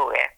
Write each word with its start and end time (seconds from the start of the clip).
voor 0.00 0.30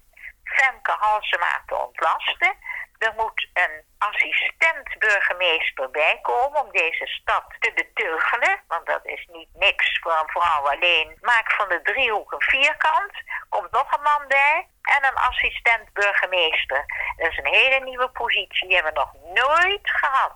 Femke 0.45 0.95
Halsema 0.99 1.62
te 1.66 1.76
ontlasten. 1.86 2.54
Er 2.99 3.12
moet 3.17 3.49
een 3.52 3.84
assistent-burgemeester 3.99 5.91
bij 5.91 6.18
komen 6.23 6.60
om 6.60 6.73
deze 6.73 7.07
stad 7.07 7.44
te 7.58 7.72
beteugelen. 7.75 8.61
Want 8.69 8.87
dat 8.87 9.06
is 9.06 9.29
niet 9.33 9.48
niks 9.54 9.98
voor 10.03 10.12
een 10.12 10.29
vrouw 10.29 10.71
alleen. 10.71 11.19
Maak 11.21 11.53
van 11.53 11.69
de 11.69 11.83
driehoek 11.83 12.33
een 12.33 12.43
vierkant. 12.43 13.12
Komt 13.48 13.71
nog 13.71 13.93
een 13.93 14.03
man 14.03 14.25
bij. 14.29 14.69
En 14.83 15.05
een 15.05 15.17
assistent-burgemeester. 15.17 16.85
Dat 17.17 17.31
is 17.31 17.39
een 17.39 17.55
hele 17.55 17.85
nieuwe 17.85 18.09
positie. 18.09 18.69
Die 18.69 18.75
hebben 18.77 18.93
we 18.93 18.99
nog 18.99 19.15
nooit 19.35 19.91
gehad. 19.91 20.35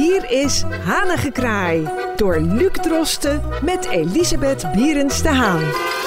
Hier 0.00 0.30
is 0.30 0.62
Hanengekraai 0.84 1.88
door 2.16 2.40
Luc 2.40 2.72
Drosten 2.72 3.42
met 3.62 3.84
Elisabeth 3.84 4.72
Bierens 4.72 5.22
de 5.22 5.28
Haan. 5.28 5.99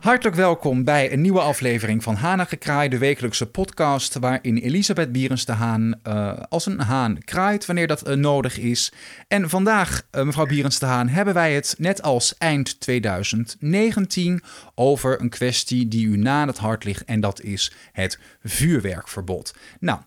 Hartelijk 0.00 0.36
welkom 0.36 0.84
bij 0.84 1.12
een 1.12 1.20
nieuwe 1.20 1.40
aflevering 1.40 2.02
van 2.02 2.14
Hana 2.14 2.44
Gekraai, 2.44 2.88
de 2.88 2.98
wekelijkse 2.98 3.46
podcast 3.46 4.18
waarin 4.18 4.56
Elisabeth 4.56 5.12
Bierens 5.12 5.44
de 5.44 5.52
Haan 5.52 5.94
uh, 6.08 6.32
als 6.48 6.66
een 6.66 6.80
haan 6.80 7.18
kraait 7.24 7.66
wanneer 7.66 7.86
dat 7.86 8.08
uh, 8.08 8.14
nodig 8.14 8.58
is. 8.58 8.92
En 9.28 9.48
vandaag, 9.48 10.02
uh, 10.12 10.22
mevrouw 10.22 10.46
Bierens 10.46 10.78
de 10.78 10.86
Haan, 10.86 11.08
hebben 11.08 11.34
wij 11.34 11.54
het 11.54 11.74
net 11.78 12.02
als 12.02 12.34
eind 12.38 12.80
2019 12.80 14.42
over 14.74 15.20
een 15.20 15.28
kwestie 15.28 15.88
die 15.88 16.06
u 16.06 16.16
na 16.16 16.46
het 16.46 16.58
hart 16.58 16.84
ligt 16.84 17.04
en 17.04 17.20
dat 17.20 17.42
is 17.42 17.72
het 17.92 18.18
vuurwerkverbod. 18.42 19.54
Nou, 19.80 19.98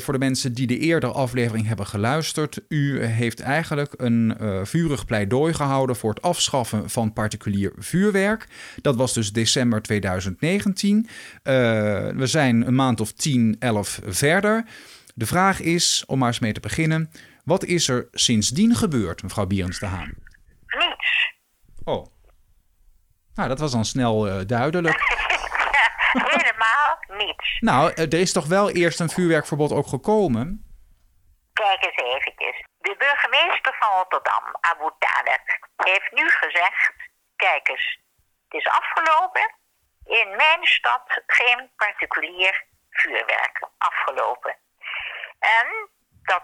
voor 0.00 0.12
de 0.12 0.18
mensen 0.18 0.52
die 0.52 0.66
de 0.66 0.78
eerdere 0.78 1.12
aflevering 1.12 1.66
hebben 1.66 1.86
geluisterd, 1.86 2.60
u 2.68 3.04
heeft 3.04 3.40
eigenlijk 3.40 3.94
een 3.96 4.36
vurig 4.62 5.04
pleidooi 5.04 5.54
gehouden 5.54 5.96
voor 5.96 6.10
het 6.10 6.22
afschaffen 6.22 6.90
van 6.90 7.12
particulier 7.12 7.72
vuurwerk. 7.78 8.46
Dat 8.82 8.96
was 8.96 9.12
dus 9.18 9.32
december 9.32 9.82
2019. 9.82 11.06
Uh, 11.06 11.12
we 12.08 12.26
zijn 12.26 12.66
een 12.66 12.74
maand 12.74 13.00
of 13.00 13.12
10, 13.12 13.56
11 13.58 14.00
verder. 14.04 14.64
De 15.14 15.26
vraag 15.26 15.60
is, 15.60 16.04
om 16.06 16.18
maar 16.18 16.28
eens 16.28 16.38
mee 16.38 16.52
te 16.52 16.60
beginnen, 16.60 17.10
wat 17.44 17.64
is 17.64 17.88
er 17.88 18.08
sindsdien 18.12 18.74
gebeurd, 18.74 19.22
mevrouw 19.22 19.46
Bierens 19.46 19.78
de 19.78 19.86
Haan? 19.86 20.14
Niets. 20.66 21.34
Oh. 21.84 22.06
Nou, 23.34 23.48
dat 23.48 23.58
was 23.58 23.72
dan 23.72 23.84
snel 23.84 24.28
uh, 24.28 24.46
duidelijk. 24.46 25.00
Helemaal 26.36 26.98
niets. 27.08 27.60
Nou, 27.60 27.92
er 27.92 28.14
is 28.14 28.32
toch 28.32 28.46
wel 28.46 28.70
eerst 28.70 29.00
een 29.00 29.08
vuurwerkverbod 29.08 29.72
ook 29.72 29.86
gekomen? 29.86 30.64
Kijk 31.52 31.84
eens 31.84 32.14
eventjes. 32.14 32.66
De 32.78 32.94
burgemeester 32.98 33.76
van 33.78 33.88
Rotterdam, 33.96 34.44
Abu 34.60 34.90
Taleb, 34.98 35.58
heeft 35.76 36.12
nu 36.12 36.28
gezegd... 36.28 36.92
Kijk 37.36 37.68
eens, 37.68 37.98
het 38.48 38.60
is 38.60 38.66
afgelopen. 38.66 39.54
In 40.04 40.36
mijn 40.36 40.66
stad 40.66 41.22
geen 41.26 41.70
particulier 41.76 42.64
vuurwerk. 42.90 43.68
Afgelopen. 43.78 44.56
En 45.38 45.88
dat 46.22 46.42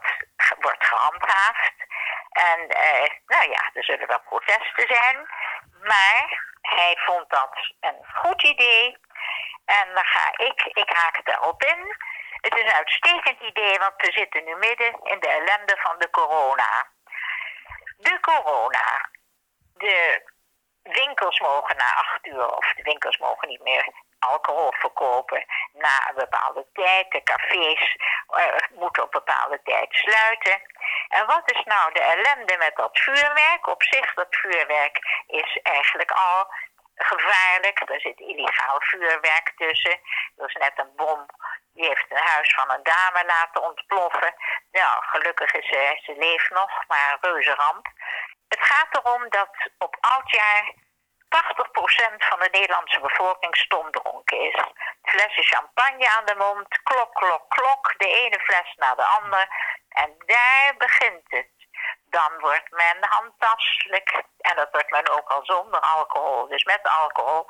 wordt 0.60 0.86
gehandhaafd. 0.86 1.74
En 2.30 2.68
eh, 2.68 3.10
nou 3.26 3.50
ja, 3.50 3.70
er 3.74 3.84
zullen 3.84 4.06
wel 4.06 4.20
protesten 4.20 4.86
zijn. 4.86 5.28
Maar 5.82 6.52
hij 6.60 6.96
vond 7.04 7.30
dat 7.30 7.72
een 7.80 8.04
goed 8.14 8.42
idee. 8.42 8.98
En 9.64 9.94
dan 9.94 10.04
ga 10.04 10.32
ik, 10.36 10.64
ik 10.64 10.90
haak 10.90 11.16
het 11.16 11.26
daarop 11.26 11.62
in. 11.62 11.96
Het 12.40 12.54
is 12.54 12.62
een 12.62 12.72
uitstekend 12.72 13.40
idee, 13.40 13.78
want 13.78 13.94
we 13.96 14.12
zitten 14.12 14.44
nu 14.44 14.54
midden 14.54 15.00
in 15.02 15.20
de 15.20 15.28
ellende 15.28 15.76
van 15.76 15.98
de 15.98 16.10
corona. 16.10 16.86
De 17.96 18.20
corona. 18.20 19.08
De 19.74 20.22
winkels 20.84 21.40
mogen 21.40 21.76
na 21.76 21.94
acht 21.94 22.26
uur, 22.26 22.56
of 22.56 22.72
de 22.72 22.82
winkels 22.82 23.18
mogen 23.18 23.48
niet 23.48 23.62
meer 23.62 23.92
alcohol 24.18 24.72
verkopen 24.72 25.44
na 25.72 26.08
een 26.08 26.14
bepaalde 26.14 26.66
tijd. 26.72 27.10
De 27.10 27.22
cafés 27.22 27.96
uh, 28.36 28.78
moeten 28.78 29.02
op 29.02 29.10
bepaalde 29.10 29.60
tijd 29.64 29.88
sluiten. 29.90 30.62
En 31.08 31.26
wat 31.26 31.50
is 31.50 31.62
nou 31.64 31.92
de 31.92 32.00
ellende 32.00 32.56
met 32.56 32.76
dat 32.76 32.98
vuurwerk? 32.98 33.66
Op 33.66 33.82
zich, 33.82 34.14
dat 34.14 34.26
vuurwerk 34.30 34.98
is 35.26 35.58
eigenlijk 35.62 36.10
al 36.10 36.52
gevaarlijk. 36.94 37.90
Er 37.90 38.00
zit 38.00 38.20
illegaal 38.20 38.76
vuurwerk 38.80 39.52
tussen. 39.56 40.00
Er 40.36 40.46
is 40.46 40.54
net 40.54 40.72
een 40.76 40.92
bom. 40.96 41.26
Die 41.74 41.86
heeft 41.86 42.06
een 42.08 42.26
huis 42.26 42.54
van 42.54 42.70
een 42.70 42.82
dame 42.82 43.24
laten 43.26 43.62
ontploffen. 43.62 44.34
Nou, 44.72 45.02
gelukkig 45.02 45.52
is 45.52 45.68
ze, 45.68 46.00
ze 46.02 46.14
leeft 46.16 46.50
nog, 46.50 46.70
maar 46.88 47.18
reuze 47.20 47.54
ramp. 47.54 47.86
Het 48.54 48.66
gaat 48.66 49.04
erom 49.04 49.28
dat 49.28 49.70
op 49.78 49.96
oudjaar 50.00 50.72
80% 52.14 52.26
van 52.28 52.38
de 52.38 52.48
Nederlandse 52.50 53.00
bevolking 53.00 53.56
stomdronken 53.56 54.40
is. 54.40 54.62
Flesje 55.02 55.42
champagne 55.42 56.08
aan 56.08 56.24
de 56.24 56.34
mond, 56.34 56.82
klok, 56.82 57.14
klok, 57.14 57.44
klok, 57.48 57.94
de 57.96 58.08
ene 58.08 58.40
fles 58.40 58.74
naar 58.76 58.96
de 58.96 59.04
andere. 59.04 59.48
En 59.88 60.14
daar 60.26 60.74
begint 60.78 61.22
het. 61.26 61.50
Dan 62.04 62.32
wordt 62.38 62.70
men 62.70 62.96
handtastelijk. 63.00 64.22
En 64.38 64.56
dat 64.56 64.68
wordt 64.70 64.90
men 64.90 65.08
ook 65.08 65.28
al 65.28 65.44
zonder 65.44 65.80
alcohol. 65.80 66.48
Dus 66.48 66.64
met 66.64 66.82
alcohol, 66.82 67.46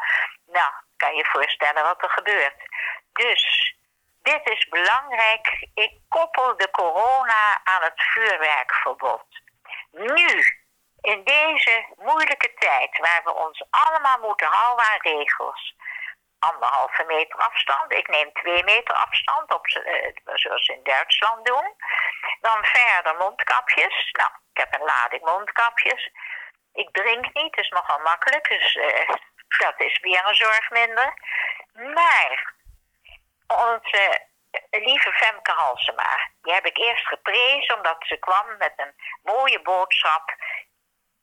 nou, 0.46 0.72
kan 0.96 1.14
je 1.14 1.24
voorstellen 1.24 1.82
wat 1.82 2.02
er 2.02 2.10
gebeurt. 2.10 2.62
Dus, 3.12 3.74
dit 4.22 4.50
is 4.50 4.68
belangrijk. 4.68 5.68
Ik 5.74 6.00
koppel 6.08 6.56
de 6.56 6.70
corona 6.70 7.60
aan 7.64 7.82
het 7.82 8.02
vuurwerkverbod. 8.02 9.26
Nu, 9.90 10.63
in 11.04 11.24
deze 11.24 11.86
moeilijke 11.96 12.54
tijd, 12.54 12.98
waar 12.98 13.20
we 13.24 13.34
ons 13.34 13.64
allemaal 13.70 14.18
moeten 14.18 14.46
houden 14.46 14.84
aan 14.84 15.00
regels. 15.00 15.74
Anderhalve 16.38 17.04
meter 17.04 17.38
afstand. 17.38 17.92
Ik 17.92 18.08
neem 18.08 18.32
twee 18.32 18.64
meter 18.64 18.94
afstand, 18.94 19.54
op, 19.54 19.66
uh, 19.66 20.34
zoals 20.34 20.64
ze 20.64 20.72
in 20.72 20.82
Duitsland 20.82 21.46
doen. 21.46 21.74
Dan 22.40 22.64
verder 22.64 23.16
mondkapjes. 23.16 24.10
Nou, 24.12 24.30
ik 24.52 24.58
heb 24.58 24.74
een 24.74 24.86
lading 24.86 25.22
mondkapjes. 25.22 26.10
Ik 26.72 26.88
drink 26.92 27.24
niet, 27.32 27.54
dat 27.54 27.64
is 27.64 27.70
nogal 27.70 27.98
makkelijk. 27.98 28.48
Dus 28.48 28.74
uh, 28.74 29.08
dat 29.58 29.80
is 29.80 29.98
weer 30.00 30.26
een 30.26 30.34
zorg 30.34 30.70
minder. 30.70 31.14
Maar 31.72 32.54
onze 33.46 34.26
lieve 34.70 35.12
Femke 35.12 35.52
Halsema, 35.52 36.30
die 36.42 36.52
heb 36.52 36.66
ik 36.66 36.78
eerst 36.78 37.06
geprezen 37.06 37.76
omdat 37.76 37.96
ze 38.06 38.16
kwam 38.16 38.56
met 38.58 38.72
een 38.76 38.94
mooie 39.22 39.62
boodschap 39.62 40.34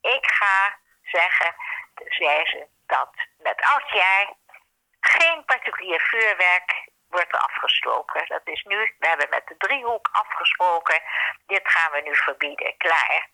ik 0.01 0.25
ga 0.31 0.78
zeggen, 1.01 1.56
zei 2.07 2.45
ze, 2.45 2.67
dat 2.85 3.09
met 3.38 3.62
oudjaar 3.62 4.34
geen 5.00 5.45
particulier 5.45 6.00
vuurwerk 6.00 6.89
wordt 7.09 7.31
afgestoken. 7.31 8.28
Dat 8.28 8.41
is 8.44 8.63
nu, 8.63 8.95
we 9.00 9.07
hebben 9.07 9.29
met 9.29 9.47
de 9.47 9.57
driehoek 9.57 10.09
afgesproken, 10.11 11.01
dit 11.45 11.61
gaan 11.63 11.91
we 11.91 12.01
nu 12.01 12.16
verbieden, 12.16 12.78
klaar. 12.78 13.29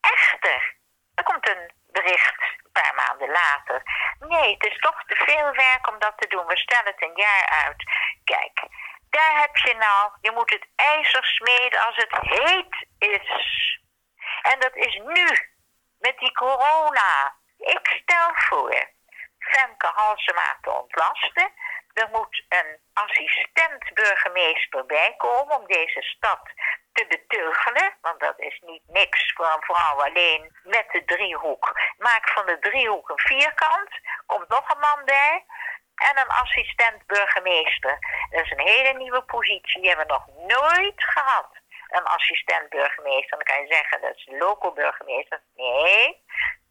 Echter, 0.00 0.76
er 1.14 1.24
komt 1.24 1.48
een 1.48 1.72
bericht 1.86 2.40
een 2.64 2.72
paar 2.72 2.94
maanden 2.94 3.30
later. 3.30 3.82
Nee, 4.18 4.52
het 4.54 4.66
is 4.66 4.78
toch 4.78 5.04
te 5.06 5.14
veel 5.14 5.52
werk 5.52 5.88
om 5.88 5.98
dat 5.98 6.14
te 6.16 6.26
doen. 6.26 6.46
We 6.46 6.56
stellen 6.56 6.92
het 6.92 7.02
een 7.02 7.16
jaar 7.16 7.48
uit. 7.64 7.82
Kijk, 8.24 8.62
daar 9.10 9.40
heb 9.40 9.56
je 9.56 9.74
nou, 9.74 10.10
je 10.20 10.30
moet 10.30 10.50
het 10.50 10.66
ijzer 10.76 11.24
smeden 11.24 11.86
als 11.86 11.96
het 11.96 12.16
heet 12.20 12.86
is. 12.98 13.78
En 14.42 14.60
dat 14.60 14.76
is 14.76 15.00
nu 15.04 15.53
met 16.06 16.18
die 16.18 16.32
corona. 16.32 17.36
Ik 17.58 17.86
stel 18.02 18.30
voor 18.34 18.74
Femke 19.38 19.90
Halsema 19.94 20.58
te 20.60 20.70
ontlasten. 20.70 21.52
Er 21.92 22.08
moet 22.12 22.44
een 22.48 22.78
assistent-burgemeester 22.92 24.86
bij 24.86 25.14
komen 25.16 25.60
om 25.60 25.66
deze 25.66 26.02
stad 26.02 26.40
te 26.92 27.06
beteugelen. 27.08 27.96
Want 28.00 28.20
dat 28.20 28.38
is 28.40 28.60
niet 28.60 28.82
niks 28.86 29.32
voor 29.32 29.46
een 29.46 29.62
vrouw 29.62 30.02
alleen 30.04 30.56
met 30.62 30.86
de 30.92 31.04
driehoek. 31.04 31.80
Maak 31.98 32.28
van 32.28 32.46
de 32.46 32.58
driehoek 32.58 33.08
een 33.08 33.18
vierkant. 33.18 33.90
Komt 34.26 34.48
nog 34.48 34.70
een 34.70 34.80
man 34.80 35.04
bij. 35.04 35.44
En 35.94 36.18
een 36.18 36.28
assistent-burgemeester. 36.42 37.98
Dat 38.30 38.44
is 38.44 38.50
een 38.50 38.68
hele 38.68 38.98
nieuwe 38.98 39.22
positie. 39.22 39.80
Die 39.80 39.88
hebben 39.88 40.06
we 40.06 40.12
nog 40.12 40.26
nooit 40.48 41.04
gehad 41.04 41.62
een 41.94 42.04
assistent-burgemeester. 42.04 43.38
Dan 43.38 43.46
kan 43.46 43.60
je 43.60 43.74
zeggen 43.74 44.00
dat 44.00 44.16
is 44.16 44.26
local 44.38 44.72
burgemeester. 44.72 45.42
Nee, 45.54 46.22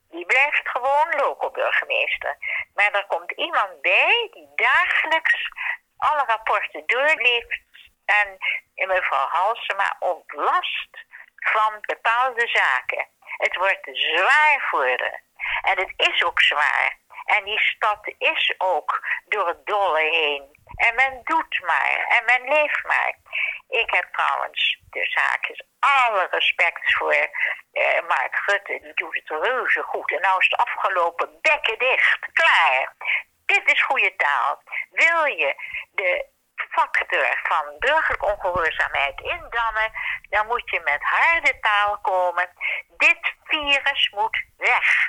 die 0.10 0.26
blijft 0.26 0.70
gewoon 0.70 1.10
local 1.16 1.52
burgemeester. 1.52 2.38
Maar 2.74 2.92
er 2.92 3.06
komt 3.08 3.32
iemand 3.32 3.82
bij 3.82 4.28
die 4.32 4.50
dagelijks 4.56 5.50
alle 5.98 6.24
rapporten 6.26 6.84
doorleeft 6.86 7.62
en 8.06 8.38
mevrouw 8.88 9.28
Halsema 9.28 9.96
ontlast 10.00 10.90
van 11.36 11.78
bepaalde 11.82 12.48
zaken. 12.48 13.08
Het 13.38 13.56
wordt 13.56 13.90
zwaar 13.92 14.68
voor 14.70 14.88
haar. 14.88 15.22
En 15.62 15.80
het 15.80 15.94
is 15.96 16.24
ook 16.24 16.42
zwaar. 16.42 16.98
En 17.26 17.44
die 17.44 17.60
stad 17.60 18.14
is 18.18 18.54
ook 18.58 19.08
door 19.26 19.48
het 19.48 19.66
dolle 19.66 20.00
heen. 20.00 20.44
En 20.76 20.96
men 20.96 21.22
doet 21.24 21.62
maar. 21.62 22.06
En 22.08 22.26
men 22.26 22.54
leeft 22.54 22.84
maar. 22.84 23.16
Trouwens, 24.02 24.80
de 24.90 25.06
zaakjes, 25.06 25.64
alle 25.80 26.28
respect 26.32 26.94
voor 26.94 27.14
eh, 27.14 28.08
Mark 28.08 28.42
Rutte. 28.46 28.80
Die 28.82 28.94
doet 28.94 29.16
het 29.16 29.44
reuze 29.44 29.82
goed. 29.82 30.12
En 30.12 30.22
nou 30.22 30.40
is 30.40 30.48
het 30.50 30.60
afgelopen, 30.60 31.30
bekken 31.42 31.80
dicht, 31.80 32.20
klaar. 32.34 32.94
Dit 33.46 33.72
is 33.72 33.84
goede 33.84 34.16
taal. 34.16 34.62
Wil 34.90 35.26
je 35.26 35.56
de 35.92 36.26
factor 36.56 37.40
van 37.44 37.76
burgerlijke 37.80 38.26
ongehoorzaamheid 38.26 39.22
indammen, 39.22 39.92
dan 40.30 40.48
moet 40.48 40.70
je 40.70 40.82
met 40.84 41.04
harde 41.04 41.60
taal 41.60 41.98
komen. 42.02 42.50
Dit 42.98 43.34
virus 43.44 44.10
moet 44.10 44.44
weg. 44.58 45.03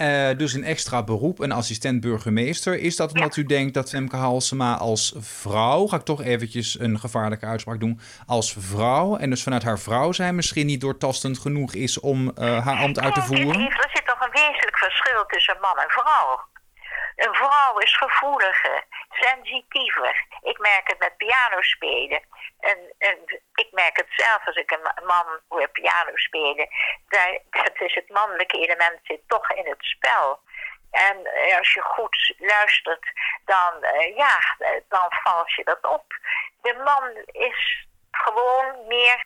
Uh, 0.00 0.30
dus 0.36 0.52
een 0.52 0.64
extra 0.64 1.02
beroep, 1.02 1.38
een 1.38 1.52
assistent-burgemeester. 1.52 2.78
Is 2.80 2.96
dat 2.96 3.12
omdat 3.12 3.36
u 3.36 3.44
denkt 3.44 3.74
dat 3.74 3.88
Femke 3.88 4.16
Halsema 4.16 4.76
als 4.76 5.14
vrouw, 5.18 5.86
ga 5.86 5.96
ik 5.96 6.02
toch 6.02 6.22
eventjes 6.22 6.78
een 6.80 6.98
gevaarlijke 6.98 7.46
uitspraak 7.46 7.80
doen, 7.80 8.00
als 8.26 8.56
vrouw 8.58 9.16
en 9.16 9.30
dus 9.30 9.42
vanuit 9.42 9.62
haar 9.62 9.78
vrouw 9.78 10.12
zijn 10.12 10.34
misschien 10.34 10.66
niet 10.66 10.80
doortastend 10.80 11.38
genoeg 11.38 11.74
is 11.74 12.00
om 12.00 12.32
uh, 12.38 12.66
haar 12.66 12.78
ambt 12.78 13.00
uit 13.00 13.14
te 13.14 13.22
voeren? 13.22 13.60
Er 13.60 13.90
zit 13.92 14.06
toch 14.06 14.20
een 14.20 14.32
wezenlijk 14.32 14.78
verschil 14.78 15.24
tussen 15.26 15.56
man 15.60 15.76
en 15.76 15.90
vrouw. 15.90 16.46
Een 17.16 17.34
vrouw 17.34 17.78
is 17.78 17.96
gevoeliger, 17.96 18.84
sensitiever. 19.20 20.26
Ik 20.42 20.58
merk 20.58 20.88
het 20.88 20.98
met 20.98 21.16
piano 21.16 21.62
spelen. 21.62 22.22
En, 22.60 22.78
en 22.98 23.42
ik 23.54 23.68
merk 23.70 23.96
het 23.96 24.08
zelf 24.10 24.46
als 24.46 24.56
ik 24.56 24.70
een 24.70 25.04
man 25.06 25.40
hoor 25.48 25.68
piano 25.68 26.10
spelen. 26.14 26.68
Daar, 27.08 27.38
dat 27.50 27.80
is 27.80 27.94
het 27.94 28.08
mannelijke 28.08 28.58
element 28.58 28.98
zit 29.02 29.20
toch 29.26 29.52
in 29.52 29.66
het 29.66 29.82
spel. 29.84 30.40
En 30.90 31.24
eh, 31.24 31.58
als 31.58 31.72
je 31.72 31.82
goed 31.82 32.34
luistert, 32.38 33.12
dan, 33.44 33.72
uh, 33.80 34.16
ja, 34.16 34.38
dan 34.88 35.06
valt 35.22 35.54
je 35.54 35.64
dat 35.64 35.86
op. 35.86 36.04
De 36.62 36.74
man 36.84 37.24
is 37.32 37.86
gewoon 38.10 38.86
meer 38.86 39.24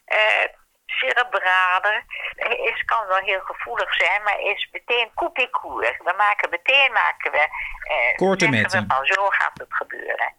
cerebraler. 1.12 2.05
Is, 2.70 2.85
kan 2.85 3.06
wel 3.06 3.23
heel 3.31 3.41
gevoelig 3.41 3.94
zijn, 3.94 4.23
maar 4.23 4.41
is 4.41 4.69
meteen 4.73 5.11
koepiekoer. 5.14 5.97
We 6.05 6.14
maken 6.17 6.50
meteen 6.50 6.93
maken 6.93 7.31
we. 7.32 7.47
Uh, 7.91 8.17
Korte 8.17 8.49
metten. 8.49 8.85
Van 8.88 9.06
zo 9.06 9.29
gaat 9.29 9.59
het 9.59 9.75
gebeuren. 9.75 10.35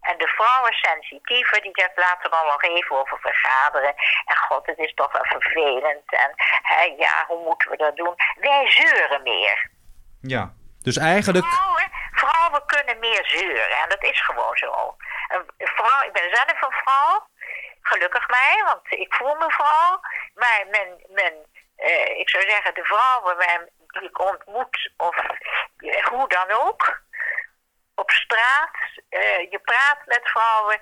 En 0.00 0.18
de 0.18 0.26
vrouw 0.26 0.66
is 0.66 0.80
sensitiever, 0.80 1.62
die 1.62 1.70
zegt 1.72 1.96
laten 1.96 2.30
we 2.30 2.36
nog 2.44 2.62
even 2.62 2.96
over 2.96 3.18
vergaderen. 3.18 3.94
En 4.24 4.36
god, 4.36 4.66
het 4.66 4.78
is 4.78 4.94
toch 4.94 5.12
wel 5.12 5.24
vervelend. 5.24 6.06
En 6.06 6.32
hè, 6.62 6.82
ja, 6.82 7.24
hoe 7.26 7.44
moeten 7.44 7.70
we 7.70 7.76
dat 7.76 7.96
doen? 7.96 8.14
Wij 8.40 8.70
zeuren 8.70 9.22
meer. 9.22 9.70
Ja, 10.20 10.52
dus 10.82 10.96
eigenlijk. 10.96 11.46
Vrouwen, 11.46 11.90
vrouwen 12.10 12.66
kunnen 12.66 12.98
meer 12.98 13.24
zeuren 13.26 13.78
en 13.82 13.88
dat 13.88 14.04
is 14.04 14.20
gewoon 14.20 14.56
zo. 14.56 14.96
Een 15.28 15.44
vrouw, 15.56 16.06
ik 16.06 16.12
ben 16.12 16.36
zelf 16.36 16.62
een 16.62 16.78
vrouw, 16.82 17.26
gelukkig 17.92 18.28
mij, 18.28 18.62
want 18.64 18.92
ik 19.04 19.14
voel 19.14 19.34
me 19.34 19.50
vrouw. 19.50 20.00
Maar 20.34 20.62
men, 20.70 20.88
men, 21.08 21.34
eh, 21.76 22.18
ik 22.18 22.28
zou 22.30 22.42
zeggen, 22.48 22.74
de 22.74 22.84
vrouwen 22.84 23.70
die 23.86 24.02
ik 24.02 24.18
ontmoet, 24.18 24.92
of 24.96 25.16
eh, 25.16 26.06
hoe 26.06 26.28
dan 26.28 26.50
ook, 26.50 27.02
op 27.94 28.10
straat, 28.10 28.76
uh, 29.10 29.50
je 29.50 29.60
praat 29.64 30.00
met 30.06 30.20
vrouwen, 30.22 30.78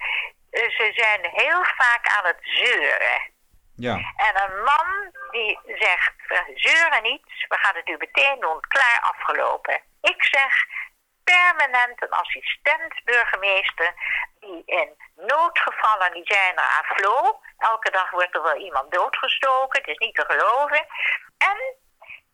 ze 0.51 0.91
zijn 0.95 1.21
heel 1.33 1.65
vaak 1.65 2.09
aan 2.17 2.27
het 2.27 2.39
zeuren. 2.41 3.33
Ja. 3.77 3.95
En 4.27 4.43
een 4.43 4.63
man 4.63 5.13
die 5.31 5.59
zegt, 5.65 6.13
we 6.27 6.53
zeuren 6.55 7.03
niet, 7.03 7.27
we 7.49 7.59
gaan 7.59 7.77
het 7.77 7.87
nu 7.87 7.97
meteen 7.97 8.41
doen, 8.41 8.61
klaar 8.61 9.01
afgelopen. 9.01 9.81
Ik 10.01 10.25
zeg, 10.25 10.65
permanent 11.33 12.03
een 12.03 12.19
assistent-burgemeester 12.23 13.91
die 14.41 14.63
in 14.65 14.91
noodgevallen, 15.17 16.13
die 16.13 16.27
zijn 16.35 16.57
er 16.57 16.71
aan 16.77 16.97
flow. 16.97 17.25
Elke 17.59 17.91
dag 17.91 18.11
wordt 18.11 18.35
er 18.35 18.43
wel 18.43 18.57
iemand 18.57 18.93
doodgestoken, 18.93 19.81
het 19.81 19.89
is 19.89 19.99
niet 19.99 20.15
te 20.15 20.25
geloven. 20.29 20.87
En 21.39 21.59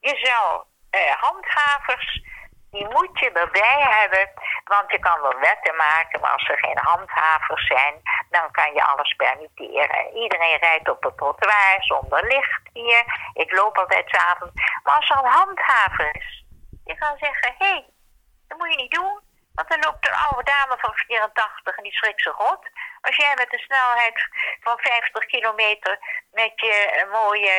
je 0.01 0.17
zou 0.17 0.65
eh, 0.91 1.13
handhavers 1.21 2.23
die 2.71 2.89
moet 2.89 3.19
je 3.19 3.31
erbij 3.31 3.81
hebben, 4.01 4.31
want 4.65 4.91
je 4.91 4.99
kan 4.99 5.21
wel 5.21 5.39
wetten 5.39 5.77
maken, 5.77 6.21
maar 6.21 6.33
als 6.33 6.49
er 6.49 6.59
geen 6.59 6.79
handhavers 6.79 7.67
zijn, 7.67 7.95
dan 8.31 8.51
kan 8.51 8.73
je 8.75 8.85
alles 8.85 9.15
permitteren. 9.17 10.15
Iedereen 10.15 10.59
rijdt 10.59 10.89
op 10.89 11.03
het 11.03 11.17
trottoir 11.17 11.77
zonder 11.79 12.27
licht 12.27 12.61
hier. 12.73 13.05
Ik 13.33 13.53
loop 13.53 13.79
altijd 13.79 14.09
s'avonds. 14.09 14.55
Maar 14.83 14.97
als 14.97 15.11
er 15.11 15.17
een 15.17 15.31
handhaver 15.31 16.17
is, 16.17 16.45
die 16.85 16.99
kan 16.99 17.17
zeggen: 17.19 17.55
hé, 17.59 17.67
hey, 17.67 17.85
dat 18.55 18.67
moet 18.67 18.75
je 18.75 18.83
niet 18.83 18.99
doen. 19.01 19.23
Want 19.55 19.69
dan 19.69 19.81
loopt 19.81 20.09
een 20.09 20.23
oude 20.27 20.43
dame 20.43 20.77
van 20.79 20.95
84 20.95 21.77
en 21.77 21.83
die 21.83 21.93
schrikt 21.93 22.23
zich 22.23 22.37
rot. 22.37 22.69
Als 23.01 23.17
jij 23.17 23.35
met 23.37 23.53
een 23.53 23.67
snelheid 23.69 24.29
van 24.61 24.79
50 24.79 25.27
kilometer 25.27 25.99
met 26.33 26.53
je 26.57 27.07
mooie 27.13 27.57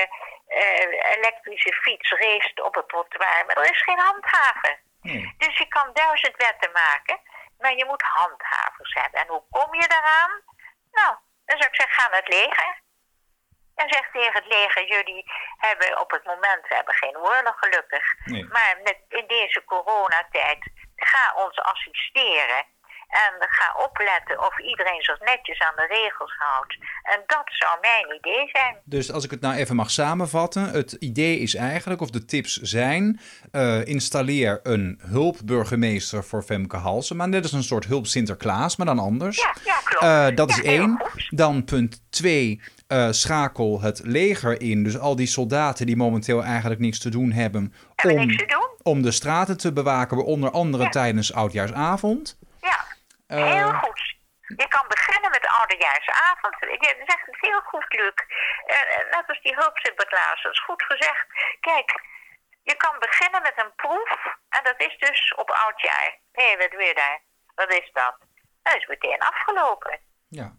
uh, 0.48 1.16
elektrische 1.18 1.74
fiets 1.74 2.10
race 2.12 2.64
op 2.64 2.76
het 2.76 2.90
trottoir, 2.90 3.44
maar 3.46 3.58
er 3.58 3.72
is 3.72 3.82
geen 3.82 4.00
handhaver. 4.00 4.84
Dus 5.38 5.58
je 5.58 5.68
kan 5.68 5.94
duizend 5.94 6.38
wetten 6.38 6.72
maken, 6.72 7.20
maar 7.58 7.76
je 7.76 7.86
moet 7.86 8.02
handhavers 8.02 8.94
hebben. 8.94 9.22
En 9.22 9.28
hoe 9.28 9.44
kom 9.50 9.76
je 9.76 9.88
daaraan? 9.88 10.42
Nou, 10.92 11.16
dan 11.46 11.58
zou 11.58 11.70
ik 11.70 11.76
zeggen, 11.76 11.96
ga 11.96 12.10
naar 12.10 12.20
het 12.20 12.34
leger. 12.34 12.84
En 13.76 13.90
zeg 13.90 14.12
tegen 14.12 14.34
het 14.34 14.48
leger, 14.54 14.88
jullie 14.88 15.24
hebben 15.58 16.00
op 16.00 16.12
het 16.12 16.26
moment, 16.26 16.68
we 16.68 16.76
hebben 16.76 16.94
geen 16.94 17.18
oorlog 17.18 17.56
gelukkig. 17.60 18.06
Maar 18.26 18.80
met, 18.84 18.98
in 19.10 19.28
deze 19.28 19.64
coronatijd, 19.64 20.72
ga 20.96 21.34
ons 21.46 21.60
assisteren. 21.60 22.66
En 23.10 23.48
ga 23.50 23.84
opletten 23.84 24.46
of 24.46 24.60
iedereen 24.60 25.02
zich 25.02 25.20
netjes 25.20 25.60
aan 25.60 25.76
de 25.76 25.86
regels 25.88 26.36
houdt. 26.38 26.78
En 27.04 27.24
dat 27.28 27.44
zou 27.46 27.78
mijn 27.82 28.16
idee 28.16 28.50
zijn. 28.52 28.78
Dus 28.84 29.12
als 29.12 29.24
ik 29.24 29.32
het 29.32 29.42
nou 29.42 29.56
even 29.56 29.76
mag 29.76 29.92
samenvatten. 29.92 30.70
Het 30.70 30.92
idee 30.92 31.38
is 31.40 31.56
eigenlijk, 31.56 32.02
of 32.02 32.10
de 32.10 32.26
tips 32.26 32.56
zijn... 32.62 33.20
Uh, 33.52 33.86
installeer 33.86 34.60
een 34.64 35.00
hulpburgemeester 35.08 36.24
voor 36.24 36.44
Femke 36.44 36.78
Halsema. 36.78 37.26
Net 37.26 37.44
als 37.44 37.52
een 37.52 37.64
soort 37.64 37.86
hulp 37.86 38.06
Sinterklaas, 38.06 38.76
maar 38.76 38.86
dan 38.86 39.00
anders. 39.00 39.38
Ja, 39.38 39.56
ja 39.64 39.80
klopt. 39.84 40.04
Uh, 40.04 40.36
dat 40.36 40.50
is 40.50 40.62
één. 40.62 41.04
Dan 41.30 41.64
punt 41.64 42.12
twee... 42.12 42.62
Uh, 42.88 43.12
schakel 43.12 43.82
het 43.82 44.02
leger 44.04 44.62
in. 44.62 44.84
Dus 44.84 44.98
al 44.98 45.16
die 45.16 45.28
soldaten 45.28 45.86
die 45.86 45.96
momenteel 45.96 46.44
eigenlijk 46.44 46.80
niks 46.80 47.00
te 47.00 47.10
doen 47.10 47.32
hebben. 47.32 47.74
Om, 48.04 48.38
te 48.38 48.46
doen? 48.46 48.65
Om 48.92 49.02
de 49.02 49.12
straten 49.12 49.58
te 49.58 49.74
bewaken, 49.74 50.26
onder 50.26 50.52
andere 50.52 50.90
tijdens 50.90 51.34
oudjaarsavond. 51.34 52.38
Ja. 52.70 52.80
Heel 53.28 53.70
eh, 53.70 53.84
goed. 53.84 54.02
Je 54.64 54.68
kan 54.68 54.86
beginnen 54.88 55.32
met 55.32 55.42
de 55.42 55.50
oudejaarsavond. 55.50 56.56
Je 56.60 57.04
zegt 57.06 57.26
het 57.26 57.38
heel 57.40 57.62
goed, 57.62 57.86
Luc. 57.90 58.18
Uh, 58.68 59.16
net 59.16 59.26
als 59.28 59.42
die 59.42 59.56
hulpsinterklaas, 59.56 60.44
dat 60.44 60.52
is 60.52 60.64
goed 60.64 60.84
gezegd. 60.84 61.26
Kijk, 61.60 61.90
je 62.64 62.76
kan 62.76 62.96
beginnen 63.00 63.42
met 63.42 63.54
een 63.56 63.76
proef. 63.76 64.12
En 64.50 64.64
dat 64.64 64.80
is 64.88 64.96
dus 64.98 65.34
op 65.36 65.50
oudjaar. 65.50 66.20
Hé, 66.32 66.46
hey, 66.46 66.58
wat 66.58 66.78
weer 66.78 66.96
daar? 66.96 67.20
Wat 67.56 67.72
is 67.74 67.90
dat? 67.94 68.16
Dat 68.64 68.76
is 68.76 68.88
meteen 68.88 69.20
afgelopen. 69.20 70.00
Ja. 70.28 70.56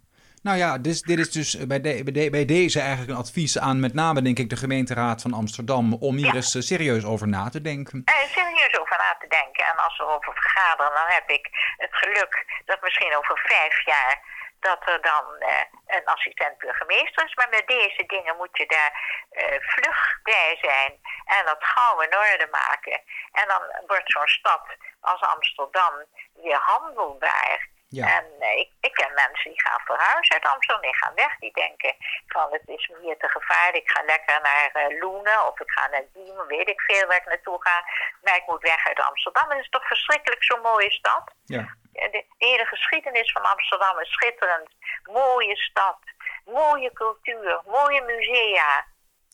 Nou 0.46 0.58
ja, 0.58 0.78
dus, 0.78 1.02
dit 1.02 1.18
is 1.18 1.30
dus 1.30 1.66
bij, 1.66 1.80
de, 1.80 2.28
bij, 2.36 2.44
deze 2.44 2.80
eigenlijk 2.80 3.10
een 3.10 3.24
advies 3.24 3.58
aan 3.58 3.80
met 3.80 3.94
name 3.94 4.22
denk 4.22 4.38
ik 4.38 4.50
de 4.50 4.62
gemeenteraad 4.64 5.22
van 5.22 5.32
Amsterdam 5.32 5.84
om 6.08 6.14
hier 6.16 6.34
eens 6.34 6.54
eh, 6.54 6.62
serieus 6.62 7.04
over 7.04 7.28
na 7.28 7.44
te 7.48 7.62
denken. 7.70 8.02
Uh, 8.04 8.14
serieus 8.38 8.78
over 8.80 8.96
na 9.04 9.16
te 9.22 9.28
denken. 9.38 9.64
En 9.70 9.76
als 9.86 9.96
we 9.98 10.04
over 10.04 10.32
vergaderen, 10.32 10.92
dan 11.00 11.08
heb 11.18 11.30
ik 11.38 11.44
het 11.76 11.94
geluk 12.02 12.32
dat 12.64 12.82
misschien 12.82 13.16
over 13.16 13.36
vijf 13.54 13.84
jaar 13.84 14.14
dat 14.60 14.80
er 14.92 15.00
dan 15.12 15.24
uh, 15.38 15.48
een 15.86 16.04
assistent-burgemeester 16.04 17.24
is. 17.24 17.34
Maar 17.34 17.48
met 17.50 17.66
deze 17.66 18.04
dingen 18.06 18.36
moet 18.36 18.56
je 18.56 18.66
daar 18.66 18.92
uh, 19.32 19.58
vlug 19.60 20.20
bij 20.22 20.58
zijn 20.60 20.92
en 21.36 21.42
dat 21.44 21.64
gauw 21.74 22.00
in 22.00 22.16
orde 22.16 22.48
maken. 22.50 23.00
En 23.32 23.46
dan 23.52 23.62
wordt 23.86 24.12
zo'n 24.12 24.34
stad 24.38 24.64
als 25.00 25.20
Amsterdam 25.20 25.94
weer 26.34 26.60
handelbaar. 26.60 27.74
Ja. 27.88 28.06
En 28.16 28.26
uh, 28.40 28.58
ik, 28.62 28.70
ik 28.80 28.92
ken 28.92 29.14
mensen 29.14 29.50
die 29.50 29.60
gaan 29.60 29.80
verhuizen 29.84 30.34
uit 30.34 30.52
Amsterdam, 30.52 30.82
die 30.82 30.96
gaan 30.96 31.14
weg. 31.14 31.38
Die 31.38 31.52
denken 31.52 31.94
van 32.26 32.46
het 32.50 32.62
is 32.66 32.88
me 32.88 32.98
hier 33.00 33.18
te 33.18 33.28
gevaarlijk. 33.28 33.84
Ik 33.84 33.90
ga 33.90 34.02
lekker 34.04 34.40
naar 34.42 34.70
uh, 34.74 35.00
Loenen 35.00 35.46
of 35.46 35.60
ik 35.60 35.70
ga 35.70 35.88
naar 35.88 36.04
Diemen, 36.12 36.46
weet 36.46 36.68
ik 36.68 36.80
veel 36.80 37.06
waar 37.06 37.16
ik 37.16 37.26
naartoe 37.26 37.62
ga. 37.62 37.84
Maar 38.22 38.36
ik 38.36 38.46
moet 38.46 38.62
weg 38.62 38.86
uit 38.86 39.00
Amsterdam. 39.00 39.50
Het 39.50 39.58
is 39.58 39.68
toch 39.68 39.86
verschrikkelijk 39.86 40.44
zo'n 40.44 40.60
mooie 40.60 40.90
stad. 40.90 41.24
Ja. 41.44 41.76
De, 41.92 42.08
de, 42.10 42.24
hele 42.46 42.64
geschiedenis 42.64 43.32
van 43.32 43.42
Amsterdam 43.42 43.98
is 43.98 44.12
schitterend. 44.12 44.68
Mooie 45.02 45.56
stad, 45.56 45.98
mooie 46.44 46.92
cultuur, 46.92 47.62
mooie 47.66 48.02
musea. 48.02 48.84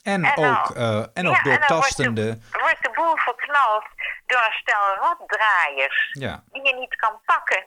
En, 0.02 0.24
en 0.24 0.50
ook, 0.50 0.76
uh, 0.76 1.06
en 1.14 1.28
ook 1.28 1.40
ja, 1.42 1.42
doortastende... 1.42 2.28
En 2.28 2.40
wordt 2.40 2.52
de, 2.52 2.58
wordt 2.60 2.82
de 2.82 2.90
boel 2.90 3.16
verknald 3.16 3.84
door 4.26 4.40
een 4.40 4.52
stel 4.52 4.94
rotdraaiers 4.94 6.08
ja. 6.12 6.42
die 6.52 6.62
je 6.66 6.74
niet 6.74 6.96
kan 6.96 7.20
pakken 7.24 7.66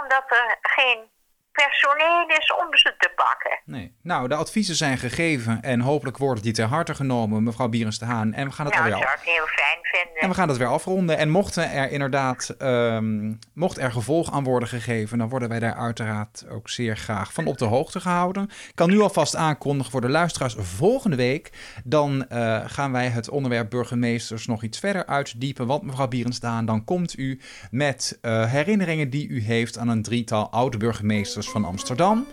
omdat 0.00 0.24
er 0.26 0.58
geen 0.60 1.10
personeel 1.52 2.38
is 2.38 2.52
om 2.52 2.76
ze 2.76 2.94
te 2.98 3.10
pakken. 3.14 3.60
Nee. 3.64 3.94
Nou, 4.02 4.28
de 4.28 4.34
adviezen 4.34 4.74
zijn 4.74 4.98
gegeven 4.98 5.62
en 5.62 5.80
hopelijk 5.80 6.18
worden 6.18 6.42
die 6.42 6.52
ter 6.52 6.66
harte 6.66 6.94
genomen, 6.94 7.42
mevrouw 7.42 7.68
Bierens 7.68 7.98
de 7.98 8.04
Haan. 8.04 8.32
En 8.32 8.46
we 8.46 8.52
gaan 8.52 8.66
het 8.66 8.74
nou, 8.74 8.86
alweer 8.86 9.00
dat 9.00 9.08
af. 9.08 9.20
zou 9.22 9.34
ik 9.34 9.38
heel 9.38 9.46
fijn 9.46 9.78
vinden. 9.82 10.20
En 10.20 10.28
we 10.28 10.34
gaan 10.34 10.48
het 10.48 10.56
weer 10.56 10.66
afronden. 10.66 11.18
En 11.18 11.28
mochten 11.28 11.70
er 11.70 11.90
inderdaad, 11.90 12.54
ehm, 12.58 13.32
mocht 13.54 13.78
er 13.78 13.92
gevolg 13.92 14.32
aan 14.32 14.44
worden 14.44 14.68
gegeven, 14.68 15.18
dan 15.18 15.28
worden 15.28 15.48
wij 15.48 15.58
daar 15.58 15.74
uiteraard 15.74 16.44
ook 16.50 16.68
zeer 16.68 16.96
graag 16.96 17.32
van 17.32 17.46
op 17.46 17.58
de 17.58 17.64
hoogte 17.64 18.00
gehouden. 18.00 18.42
Ik 18.42 18.72
kan 18.74 18.90
nu 18.90 19.00
alvast 19.00 19.36
aankondigen 19.36 19.92
voor 19.92 20.00
de 20.00 20.08
luisteraars 20.08 20.54
volgende 20.58 21.16
week. 21.16 21.50
Dan 21.84 22.28
eh, 22.28 22.60
gaan 22.66 22.92
wij 22.92 23.08
het 23.08 23.28
onderwerp 23.28 23.70
burgemeesters 23.70 24.46
nog 24.46 24.62
iets 24.62 24.78
verder 24.78 25.06
uitdiepen. 25.06 25.66
Want 25.66 25.82
mevrouw 25.82 26.08
Bierensdaan, 26.08 26.66
dan 26.66 26.84
komt 26.84 27.18
u 27.18 27.40
met 27.70 28.18
eh, 28.20 28.50
herinneringen 28.50 29.10
die 29.10 29.28
u 29.28 29.42
heeft 29.42 29.78
aan 29.78 29.88
een 29.88 30.02
drietal 30.02 30.50
oude 30.50 30.76
burgemeesters 30.76 31.41
van 31.50 31.64
Amsterdam. 31.64 32.26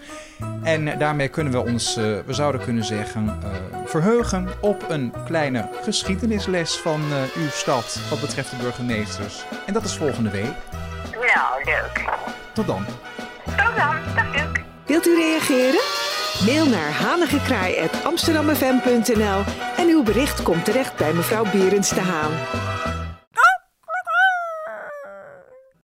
En 0.64 0.98
daarmee 0.98 1.28
kunnen 1.28 1.54
we 1.54 1.60
ons, 1.60 1.98
eh, 1.98 2.04
we 2.26 2.34
zouden 2.34 2.62
kunnen 2.62 2.84
zeggen, 2.84 3.40
eh, 3.44 3.50
verheugen 3.86 4.48
op 4.62 4.86
een 4.90 5.14
kleine 5.26 5.70
geschiedenisles 5.82 6.78
van 6.78 7.02
eh, 7.12 7.18
uw 7.42 7.50
stad 7.50 8.00
wat 8.10 8.22
betreft 8.22 8.50
de 8.50 8.56
burgemeesters. 8.56 9.44
En 9.66 9.74
dat 9.74 9.84
is 9.84 9.96
volgende 9.96 10.30
week. 10.30 10.54
Nou, 11.14 11.64
leuk. 11.64 12.04
Tot 12.54 12.68
dan. 12.68 12.86
Tot 13.46 13.56
dan. 13.56 13.96
Dag, 14.16 14.36
Luc. 14.36 14.64
Wilt 14.86 15.08
u 15.08 15.16
reageren? 15.16 15.82
Mail 16.46 16.66
naar 16.66 16.92
hanigekraai.amsterdammefm.nl 16.92 19.44
en 19.78 19.88
uw 19.88 20.04
bericht 20.04 20.44
komt 20.44 20.66
terecht 20.66 20.96
bij 20.96 21.14
mevrouw 21.14 21.46
Berends 21.52 21.90
de 21.90 22.02
Haan. 22.02 22.32